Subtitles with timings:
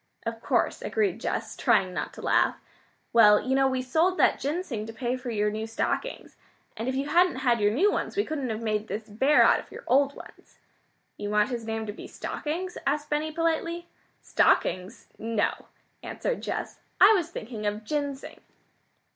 [0.25, 2.59] "Of course," agreed Jess, trying not to laugh.
[3.13, 6.37] "Well, you know we sold that ginseng to pay for your new stockings.
[6.75, 9.59] And if you hadn't had your new ones, we couldn't have made this bear out
[9.59, 10.57] of your old ones."
[11.17, 13.89] "You want his name to be Stockings?" asked Benny politely.
[14.23, 15.05] "Stockings?
[15.19, 15.67] No,"
[16.01, 16.79] answered Jess.
[16.99, 18.39] "I was thinking of 'Ginseng.'"